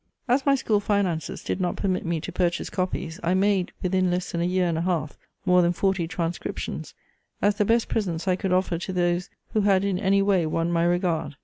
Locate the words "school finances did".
0.55-1.61